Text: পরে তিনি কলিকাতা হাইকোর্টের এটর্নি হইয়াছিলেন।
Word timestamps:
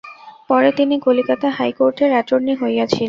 পরে 0.49 0.69
তিনি 0.77 0.95
কলিকাতা 1.05 1.47
হাইকোর্টের 1.57 2.11
এটর্নি 2.19 2.53
হইয়াছিলেন। 2.61 2.99